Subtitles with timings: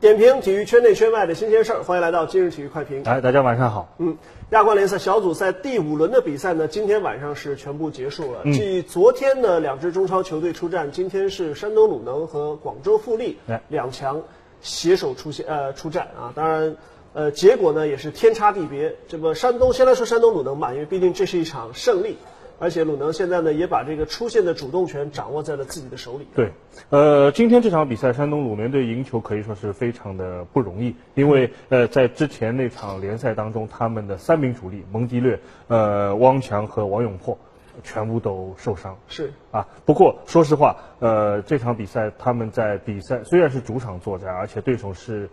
[0.00, 3.02] 点评体育圈内圈外的新鲜事儿，欢迎来到今日体育快评。
[3.04, 3.94] 哎，大家晚上好。
[3.98, 4.16] 嗯，
[4.48, 8.40] 亚冠联赛小组赛第五轮的比赛呢，今天晚上是全部结束了。
[8.44, 14.22] 继昨天呢两支中超球队出战，今天是山东鲁能和广州富力哎两强
[14.62, 16.32] 携手出现呃出战啊。
[16.34, 16.76] 当然，
[17.12, 18.96] 呃，结果呢也是天差地别。
[19.06, 22.16] 这个山东先来说山东鲁能吧，因为毕竟这是一场胜利，
[22.60, 26.28] 而且鲁能现在呢也把这个出线的主动权掌握在了自己的手里。
[26.36, 26.52] 对，
[26.90, 37.36] 呃，今天这场比赛，山东鲁能队赢球可以说是非常的不容易，因为呃，在之前那场联赛当中，他们的三名主力蒙迪略、呃汪强和王永珀
[37.82, 38.94] 全部都受伤。
[39.08, 45.30] 是啊，不过说实话，呃，这场比赛他们在比赛虽然是主场作战，而且对手是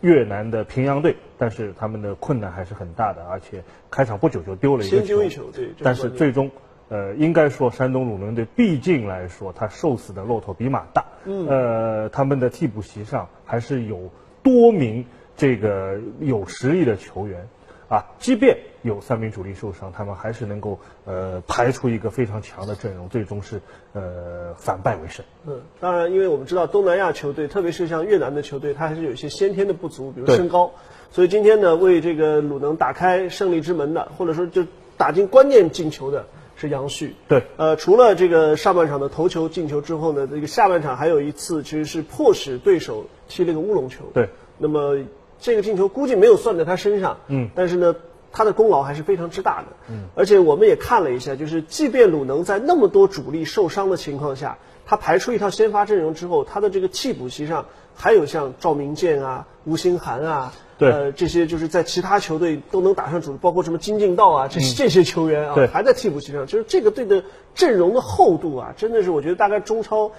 [0.00, 6.50] 越南的平阳队，但是他们的困难还是很大的，而且开场不久就丢了一个先丢一球对但是最终。
[6.92, 11.04] 呃，应该说山东鲁能队，毕竟来说，他瘦死的骆驼比马大。
[11.24, 11.46] 嗯。
[11.46, 14.10] 呃，他们的替补席上还是有
[14.42, 17.48] 多名这个有实力的球员，
[17.90, 23.60] 啊，即便有三名主力受伤，他们还是能够呃排出一个非常强的阵容，最终是
[23.92, 25.24] 呃反败为胜。
[25.44, 30.70] 嗯，当然，因为我们知道东南亚球队，特别是像越南的球队，它还是有一些先天的不足，比如身高。
[31.10, 34.64] 所以今天呢，为这个鲁能打开胜利之门的，或者说就
[34.96, 37.16] 打进关键进球的是杨旭。
[37.26, 44.04] 对，呃，除了这个上半场的头球进球之后呢，这个下半场还有一次其实是迫使对手踢了个乌龙球。
[44.14, 44.96] 对，那么
[45.40, 47.96] 这个进球估计没有算在他身上，嗯，但是呢，
[48.30, 60.52] 他的功劳还是非常之大的，嗯，而且我们也看了一下，就是即便鲁能在那么多主力受伤的情况下，他排出一套先发阵容之后，他的这个替补席上还有像赵明剑啊、吴兴涵啊。
[60.78, 60.90] 对。
[60.90, 67.22] 呃，这些就是在其他球队都能打上主力，包括什么金敬道啊，这、这些球员啊，还在替补席上，就是这个队的
[67.54, 70.10] 阵容的厚度啊，真的是我觉得大概中超，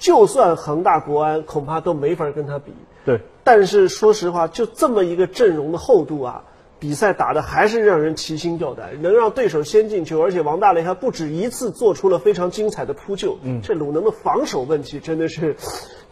[0.00, 2.72] 就算恒大、国安，恐怕都没法跟他比。
[3.04, 6.42] 对，但是说实话，就这么一个阵容的厚度啊，
[6.78, 13.38] 比赛打的还是让人提心吊胆，能让对手先进球，而且王大雷还不止一次做出了非常精彩的扑救。
[13.42, 15.54] 嗯，这鲁能的防守问题真的是，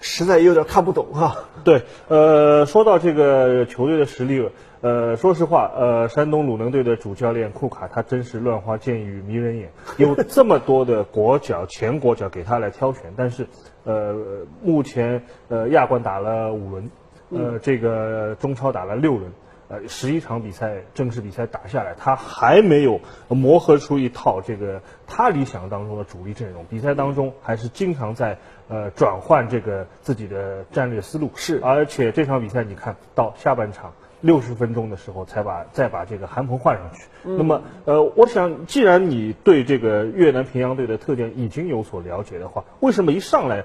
[0.00, 4.48] 实在有点看不懂哈、对，呃，说到这个球队的实力，
[4.80, 13.46] 呃，说实话，呃，山东鲁能队的主教练库卡他真是乱花渐欲迷人眼，有这么多的国脚、前国脚给他来挑选，但是，
[13.84, 14.14] 呃，
[14.62, 16.90] 目前呃亚冠打了五轮，
[17.30, 19.32] 呃，这个中超打了六轮。
[19.70, 26.64] 呃，十一场比赛正式比赛打下来，他还没有磨合出一套这个他理想当中的主力阵容。
[26.70, 28.38] 比赛当中还是经常在
[28.68, 31.30] 呃转换这个自己的战略思路。
[31.34, 37.04] 是而且这场比赛你看到下半场六十分钟的时候才把再把这个韩鹏换上去。
[37.24, 43.64] 那么呃，我想既然你对这个越南平阳队的特点已经有所了解的话，为什么一上来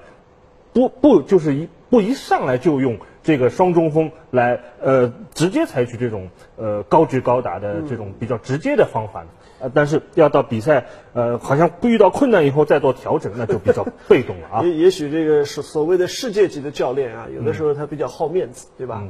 [0.73, 9.27] 不不就是一不一上来就用这个双中锋来呃直接采取这种呃高举高打的这种比较直接的方法呢？
[9.59, 14.63] 呃，但是要到比赛呃好像遇到困难以后再做调整，那就比较被动了啊。
[14.65, 19.03] 也也许这个所所谓的世界级的教练啊，有的时候他比较好面子，对吧？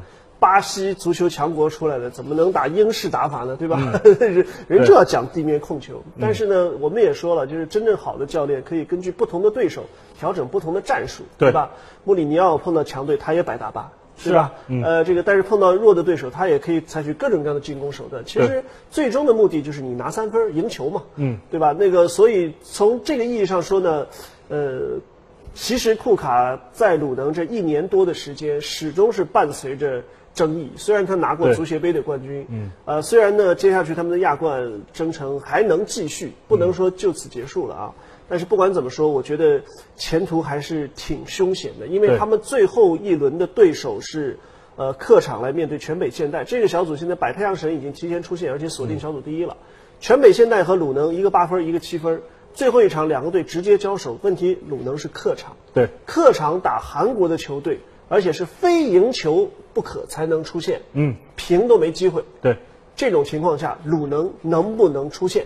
[0.43, 3.55] 巴西足球强国出来的，怎么能打英式打法呢？
[3.55, 3.79] 对吧？
[4.03, 6.03] 人人就要讲地面控球。
[6.19, 9.85] 但是呢，我们也说了，就是真正好的教练可以根据不同的对手
[10.19, 11.71] 调整不同的战术，对吧？
[12.03, 13.89] 穆里尼奥碰到强队，他也摆大巴。
[14.15, 18.23] 是对吧呃，这个但是碰到弱的对手，他也可以采取各种各样的进攻手段。
[18.25, 21.73] 其实最终的目的就是你拿三分赢球嘛，嗯，对吧？
[21.73, 24.05] 那个，所以从这个意义上说呢，
[24.49, 24.99] 呃，
[25.55, 30.71] 其实库卡在鲁能这一年多的时间，始终是伴随着争议。
[30.75, 37.93] 虽然他拿过足协杯的冠军，嗯，呃，虽然呢，接下去他们的亚冠征程还能继续，不能说就此结束了啊。
[38.27, 39.61] 但是不管怎么说，我觉得
[39.95, 44.39] 前途还是挺凶险的，因为他们最后一轮的对手是。
[44.75, 49.55] 呃，客场来面对全北现代这个小组，现在百太阳神已经提前出线，而且锁定小组第一了。
[49.99, 52.23] 全北现代和鲁能一个八分，一个七分，
[52.55, 54.17] 最后一场两个队直接交手。
[54.23, 62.23] 问题鲁能是客场，对，客场打韩国的球队，而且是非赢球不可才能出现，嗯，平都没机会。
[62.41, 62.57] 对。
[62.95, 65.45] 这种情况下，鲁能能不能出现？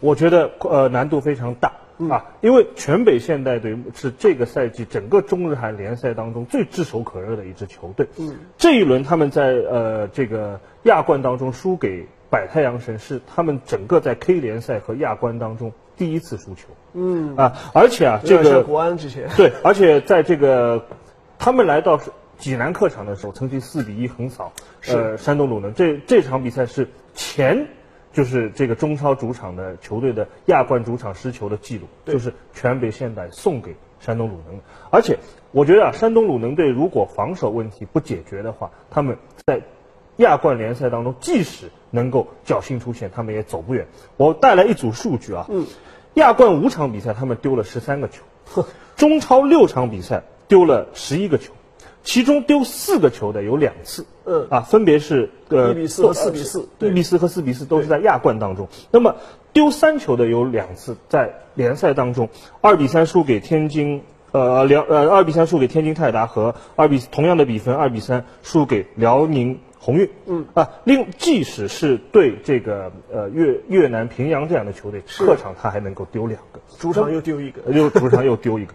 [0.00, 1.72] 我觉得呃难度非常大
[2.10, 8.08] 啊，因为全北现代队是这个赛季整个中日韩联赛当中最炙手可热的一支球队。
[8.16, 16.62] 嗯，这一轮他们在呃这个亚冠当中输给百太阳神，是他们整个在 K 联赛和亚冠当中第一次输球。
[16.94, 20.84] 嗯啊，而且啊这个国安之前，对，而且在这个
[21.40, 21.98] 他们来到
[22.38, 24.52] 济南客场的时候，曾经四比一横扫
[24.86, 25.72] 呃山东鲁能。
[25.72, 27.66] 这这场比赛是前
[28.12, 34.60] 就是这个中超主场的球队的亚冠主场失球的记录，就是全北现代送给山东鲁能。
[34.90, 35.18] 而且
[35.50, 39.16] 我觉得啊，山东鲁能队如果防守问题不解决的话，他们
[39.46, 39.62] 在
[40.16, 43.86] 亚冠联赛当中，即使能够侥幸出线，他们也走不远。
[44.18, 45.66] 我带来一组数据啊，嗯，
[46.14, 48.66] 亚冠五场比赛他们丢了十三个球，呵
[48.96, 51.54] 中超六场比赛丢了十一个球。
[52.02, 58.66] 其中丢四个球的有两次，嗯啊，分别是呃一比四和四比四，一比四和四比四都是在亚冠当中。
[58.90, 59.16] 那么
[59.52, 62.30] 丢三球的有两次在联赛当中，
[62.62, 64.02] 二比三输给天津，
[64.32, 78.72] 呃辽呃二比三输给天津泰达和二比同样的比分二比三输给辽宁宏运，嗯啊，另即使是对这个呃越越南平阳这样的球队，客场他还能够丢两个，主场又丢一个， 又主场又丢一个，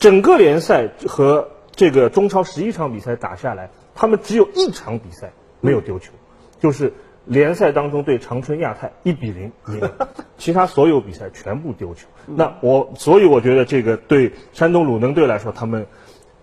[0.00, 1.48] 整个联赛和。
[1.76, 6.12] 这个中超十一场比赛打下来，他们只有一场比赛没有丢球，
[6.58, 6.92] 就是
[7.24, 9.90] 联赛当中对长春亚泰一比零赢，
[10.36, 12.06] 其他所有比赛全部丢球。
[12.26, 15.86] 那我所以我觉得这个对山东鲁能队来说，他们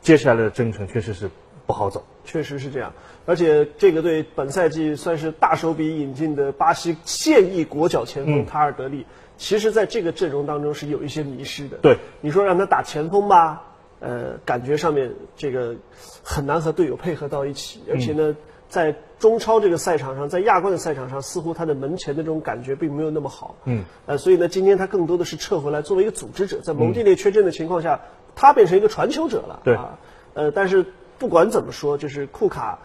[0.01, 1.30] 接下来的征程确实是
[1.68, 2.04] 不好走。
[2.25, 2.94] 确实是这样，
[3.28, 9.06] 而且这个对本赛季算是大手笔引进的巴西现役国脚前锋塔尔德利，
[9.38, 11.78] 其实在这个阵容当中是有一些迷失的。
[11.81, 13.64] 对，你说让他打前锋吧。
[14.00, 15.75] 呃，感觉上面这个
[16.22, 18.36] 很难和队友配合到一起，而且呢，
[18.69, 23.56] 在中超这个赛场上，在亚冠的赛场上，似乎他的门前的这种感觉并没有那么好。
[23.66, 23.84] 嗯。
[24.06, 28.02] 呃，所以呢，今天他更多的是撤回来作为一个组织者，在蒙蒂内缺阵的情况下，
[28.36, 29.62] 他变成一个传球者了。
[29.64, 29.74] 对。
[29.74, 29.98] 啊，
[30.36, 30.86] 呃，但是
[31.18, 32.80] 不管怎么说，就是库卡，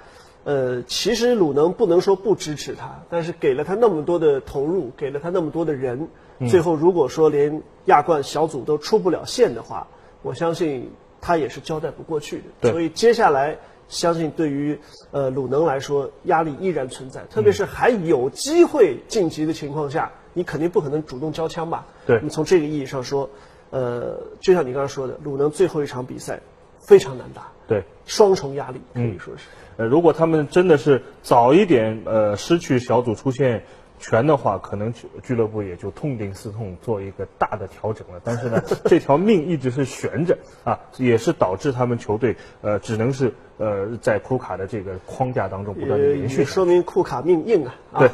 [0.44, 6.08] 呃，其实鲁能不能说不支持他，但是给了他那么多的投入，给了他那么多的人，
[6.49, 9.87] 最后如果说连亚冠小组都出不了线的话，
[10.23, 10.90] 我相信。
[11.25, 13.56] 他也是交代不过去的，所以接下来
[13.87, 14.76] 相信对于
[15.12, 21.87] 呃鲁能来说压力依然存在，特别是还有机会晋级的情况下，你肯定不可能主动交枪吧？
[22.06, 22.17] 对。
[22.17, 23.31] 那么从这个意义上说，
[23.70, 26.40] 呃，就像你刚刚说的，鲁能最后一场比赛
[26.82, 29.44] 非常难打，对，双重压力可以说是。
[29.79, 33.62] 呃，如果他们真的是早一点呃失去小组出线。
[34.05, 34.93] 权的话，可能
[35.23, 38.20] 俱乐部也就痛定思痛，做一个大的调整了。
[38.25, 46.44] 但是呢， 这条命一直是悬着啊，也是导致他们球队呃，只能是呃，在库卡的这个框架当中不断的延续。
[46.44, 48.00] 说明库卡命硬啊。
[48.00, 48.11] 对。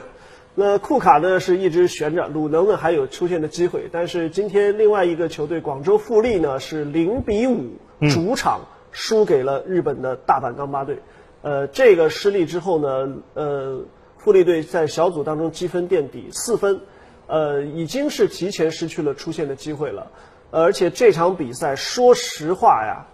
[0.54, 3.88] 那库卡呢是一直悬着，鲁能呢还有出现的机会。
[3.90, 8.60] 但是今天另外一个球队广州富力呢是零比五主场
[8.92, 11.00] 输给了日本的大阪钢巴队。
[11.42, 13.84] 呃，这个失利之后呢，呃。
[14.20, 16.80] 富力队在小组当中积分垫底四分，
[17.28, 20.10] 呃，已经是提前失去了出线的机会了。
[20.50, 23.06] 而且这场比赛，说实话呀，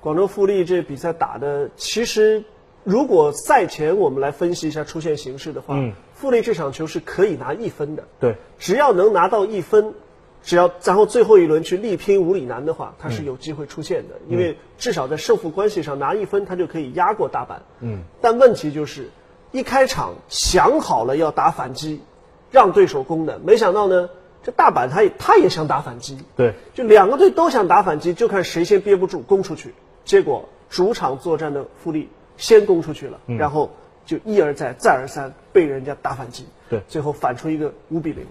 [0.00, 2.44] 广州富力这比赛打的，其实
[2.84, 5.76] 如果赛前我们来分析一下出线形势的话，
[6.14, 8.04] 富力这场球是可以拿一分的。
[8.20, 9.94] 对，只要能拿到一分，
[10.46, 14.14] 只要然后最后一轮去力拼五里南的话，他是有机会出现的。
[14.28, 17.58] 因为至少在胜负关系上拿一分，他就可以压过大阪。
[17.80, 19.10] 嗯，但问题就是。
[19.52, 22.02] 一开场想好了要打反击，
[22.50, 24.10] 让对手攻的，没想到呢，
[24.42, 29.72] 这大阪他也他也想打反击，对，就两个队都想打反击，就看谁先憋不住攻出去。
[30.04, 33.70] 结果主场作战的富力先攻出去了，然后
[34.04, 38.26] 就一而再再而三被人家打反击，对，最后反出一个五比零。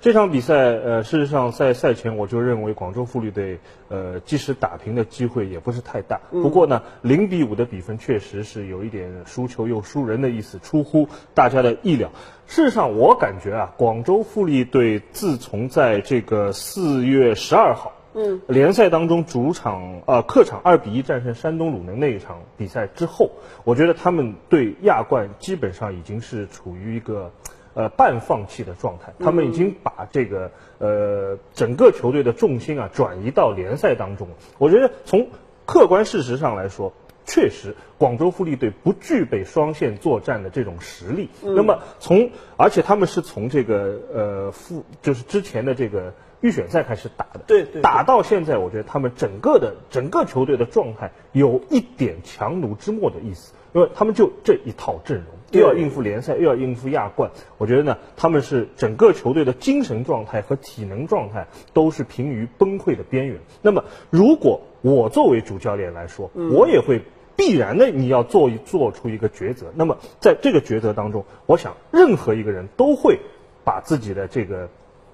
[0.00, 3.58] 这场比赛，呃，事实上在赛前我就认为广州富力队，
[3.88, 6.20] 呃，即使打平的机会也不是太大。
[6.30, 12.08] 不过呢，零比五的比分确实是有一点输球又输人的意思，出乎大家的意料。
[12.46, 23.30] 事实上，我感觉啊，广州富力队自从在这个四月十二号，嗯，联赛当中主场呃客场二比一战胜山东鲁能那一场比赛之后，
[23.64, 27.32] 我觉得他们对亚冠基本上已经是处于一个。
[27.72, 34.34] 呃，半放弃的状态，他们已经把这个呃整个球队的重心啊转移到联赛当中了。
[34.58, 35.28] 我觉得从
[35.66, 36.92] 客观事实上来说，
[37.24, 41.30] 确实广州富力队不具备双线作战的这种实力。
[41.42, 55.26] 那么从而且他们是从这个呃复就是之前的这个预选赛开始打的，对对，打到现在，我觉得他们整个的整个球队的状态有一点强弩之末的意思，因为他们就这一套阵容。
[55.52, 57.28] 又要应付联赛，又要应付亚冠，
[57.58, 63.36] 我觉得呢，他们是整个球队的精神状态和体能状态都是濒于崩溃的边缘。
[63.60, 67.02] 那么，如果我作为主教练来说，我也会
[67.34, 69.72] 必然的你要做一做出一个抉择。
[69.74, 73.18] 那么，在这个抉择当中，我想任何一个人都会
[73.64, 74.68] 把自己的这个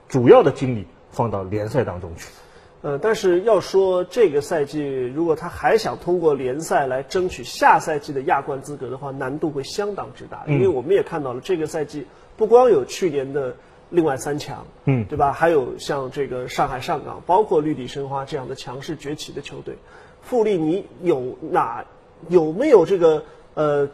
[0.06, 0.84] 主要的精力
[1.16, 2.28] 放到联赛当中去。
[2.82, 4.80] 呃，但是要说这个赛季，
[5.14, 10.44] 如果他还想通过联赛来争取下赛季的亚冠资格的话，难度会相当之大。
[10.46, 12.06] 因为我们也看到了，这个赛季
[12.36, 13.56] 不光有去年的
[13.90, 15.32] 另外三强，嗯对吧？
[15.32, 19.74] 还有像这个上海上港，包括绿地申花这样的强势崛起的球队，
[20.22, 21.84] 富力你有哪
[22.28, 23.88] 有没有这个呃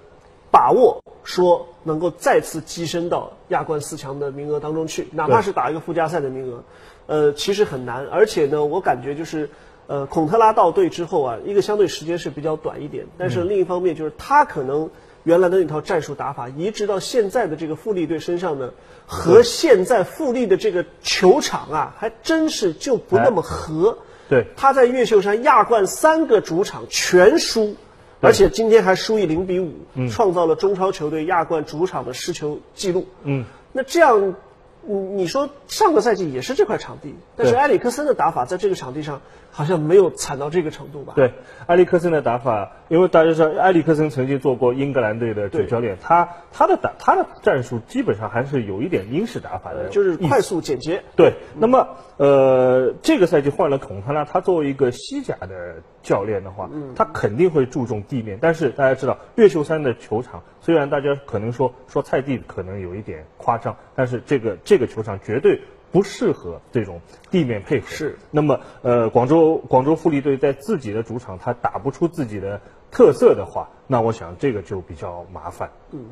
[0.50, 6.62] 把握说能够再次跻身到亚冠四强的名额当中去，哪怕是打一个附加赛的名额，
[7.06, 8.06] 呃，其实很难。
[8.06, 9.48] 而且呢，我感觉就是。
[9.88, 14.88] 呃，孔特拉到队之后啊，一个相对时间是比较短一点，但是另一方面就是他可能
[15.24, 18.72] 原来的那套战术打法移植到现在的这个富力队身上呢，
[19.06, 23.98] 和现在富力的这个球场啊，还真是就不那么合。
[24.30, 27.74] 对，他在越秀山亚冠三个主场全输，
[28.20, 29.74] 而且今天还输一零比五，
[30.08, 33.08] 创造了中超球队亚冠主场的失球记录。
[33.24, 34.36] 嗯，那这样。
[34.84, 39.20] 你你说上个赛季也是这块场地，但是埃里克森的打法在这个场地上
[39.50, 41.12] 好像没有惨到这个程度吧？
[41.14, 41.34] 对，
[41.66, 51.04] 埃里克森的打法，因为大家知道埃里克森曾经做过英格兰队的主教练，他他的打他的战术基本上还是有一点英式打法的，就是快速简洁。
[51.14, 60.42] 对，那么呃，这个赛季换了孔特拉，他作为一个西甲的教练的话，他肯定会注重地面，但是大家知道越秀山的球场。
[60.60, 67.86] 虽然大家可能说说菜地可能有一点夸张，但是这个这个球场绝对不适合这种地面配合。
[67.86, 68.18] 是。
[68.30, 75.70] 那么，呃，广州广州富力队在自己的主场，他打不出自己的特色的话，那我想这个就比较麻烦。
[75.92, 76.06] 嗯。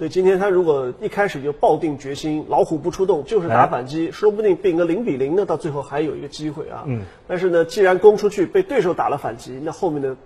[0.00, 6.84] 所以今天他如果一开始就抱定决心，老虎不出洞，就是打反击，说不定变个零比零呢，到最后还有一个机会啊。
[6.86, 7.02] 嗯。
[7.28, 10.16] 但是呢，既然攻出去被对手打了反击，那后面的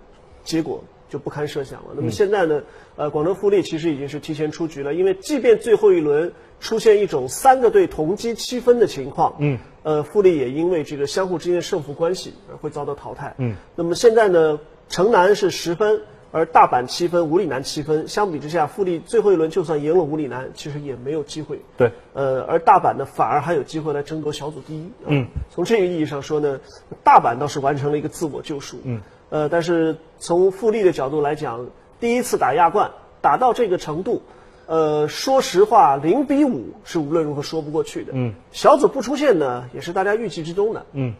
[0.45, 0.81] 结果。
[1.07, 1.89] 就不堪设想了。
[1.95, 2.63] 那么现在呢？
[2.95, 13.35] 呃，广州富力其实已经是提前出局了，因为即便最后一轮出现一种三个队同积七分的情况，嗯，呃，富力也因为这个相互之间的胜负关系而会遭到淘汰。
[13.37, 16.01] 嗯，那么现在呢，城南是十分，
[16.35, 18.05] 而大阪七分，五里南七分。
[18.09, 21.57] 相比之下，富力最后一轮就算赢了五里南，其实也没有机会。
[21.77, 24.91] 对，呃，而大阪呢，反而还有机会来争夺小组第一。
[25.05, 26.59] 嗯，从这个意义上说呢，
[27.05, 28.81] 大阪倒是完成了一个自我救赎。
[28.83, 28.99] 嗯。
[29.29, 31.65] 呃，但是从富力的角度来讲，
[32.01, 34.21] 第一次打亚冠打到这个程度，
[34.65, 38.11] 呃，说实话，零比五是无论如何说不过去的。
[38.13, 40.85] 嗯，小组不出现呢，也是大家预期之中的。
[40.91, 41.13] 嗯，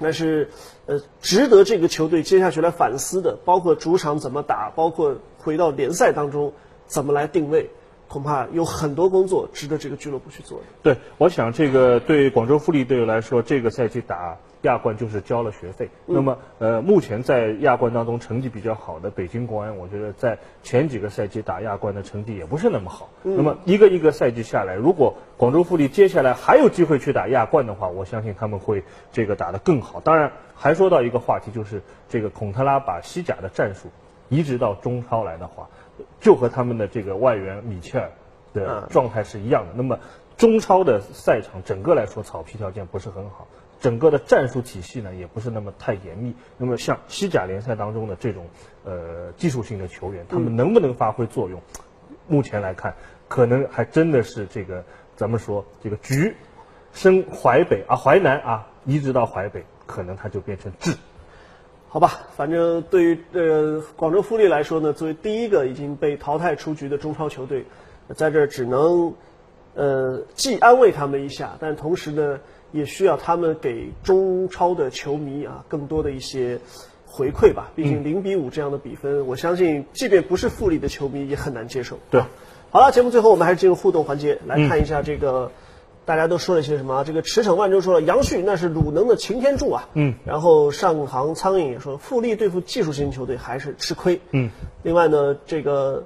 [0.00, 0.48] 那是
[0.86, 6.52] 呃，值得这个球队接下去来反思的，包括主场怎么打，包括回到联赛当中
[6.86, 7.70] 怎么来定位，
[8.08, 10.60] 恐怕有很多工作值得这个俱乐部去做。
[10.82, 14.36] 对，我想这个对广州富力队来说，这个赛季打。
[14.62, 15.88] 亚冠就是交了学费。
[16.06, 23.08] 那么，呃，目前在亚冠当中成绩比较好的北京国安，我觉得在前几个赛季打亚冠的成绩也不是那么好。
[23.22, 30.00] 那么一个一个赛季下来，如果广州富力接下来还有机会去打亚冠的话，我相信他们会这个打得更好。
[30.00, 33.88] 当然，还说到一个话题，就是这个孔特拉把西甲的战术
[34.28, 35.68] 移植到中超来的话，
[36.20, 38.10] 就和他们的这个外援米切尔
[38.52, 39.72] 的状态是一样的。
[39.74, 39.98] 那么
[40.36, 43.46] 中超的赛场整个来说草皮条件不是很好。
[43.80, 46.34] 整个的战术体系呢，也不是那么太严密。
[46.58, 48.46] 那么像西甲联赛当中的这种
[48.84, 51.58] 呃技术性的球员，他们能不能发挥作用？
[52.28, 52.94] 目前来看，
[53.26, 54.84] 可能还真的是这个
[55.16, 56.36] 咱们说这个局
[56.92, 60.94] 升淮北啊淮南啊移植到淮北，可能它就变成治。
[61.88, 67.64] 好吧，反正对于呃广州富力来说呢，作为第一个已经被淘汰出局的中超球队，
[68.14, 69.14] 在这只能
[69.74, 72.38] 呃既安慰他们一下，但同时呢。
[72.72, 76.58] 也需要他们给中超的球迷啊更多的一些
[77.06, 77.70] 回馈吧。
[77.74, 81.98] 毕竟零比五这样的比分，我相信即便不是富力的球迷也很难接受。
[82.10, 82.22] 对，
[82.70, 85.50] 好了，节目最后我们还是进入互动环节，来看一下这个
[86.04, 87.04] 大家都说了些什么。
[87.04, 89.88] 这个驰骋万州说了，杨旭那是鲁能的擎天柱啊。
[89.94, 90.14] 嗯。
[90.24, 94.20] 然后上行苍蝇也说，富力对付技术型球队还是吃亏。
[94.30, 94.50] 嗯。
[94.82, 96.04] 另外呢，这个。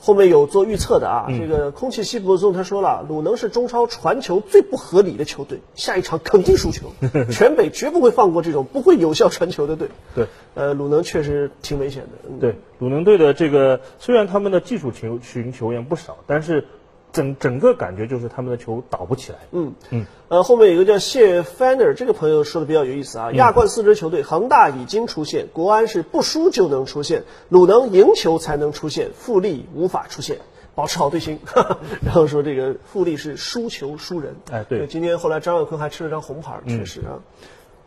[0.00, 6.92] 后面有做预测的啊，这个空气西伯中他说了，鲁能是中超传球最不合理的球队，下一场肯定输球，
[7.30, 9.88] 全北绝不会放过这种不会有效传球的队。
[10.14, 12.30] 对，呃，鲁能确实挺危险的。
[12.40, 16.66] 对，鲁能队的这个虽然他们的技术球群球员不少，但是。
[17.12, 19.38] 整整个感觉就是他们的球倒不起来。
[19.52, 23.32] 嗯嗯，呃，后面有一个叫谢 Faner 这个朋友说的比较有意思啊。
[23.32, 30.38] 亚冠四支球队，恒大已经出现，国安是不输就能出现，鲁能赢球才能出现，富力无法出现，
[30.74, 31.38] 保持好队形。
[32.04, 34.36] 然后说这个富力是输球输人。
[34.50, 37.18] 哎，对，今天后来张耀坤还吃了张红牌，确实啊。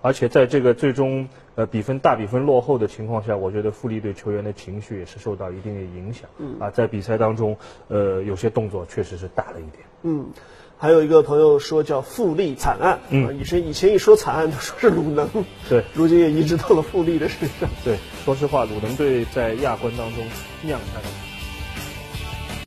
[0.04, 6.30] 而且在这个最终呃比分大比分落后的情况下，我觉得富力队球员的情绪也是受到一定的影响。
[6.38, 7.56] 嗯啊，在比赛当中，
[7.88, 9.86] 呃，有些动作确实是大了一点。
[10.02, 10.28] 嗯，
[10.78, 13.00] 还有一个朋友说叫富力惨案。
[13.10, 15.30] 嗯，以前以前一说惨案都说是鲁能。
[15.70, 17.70] 对，如今也移植到了富力的身上。
[17.86, 20.24] 对，说实话，鲁能队在亚冠当中
[20.64, 21.33] 酿下的。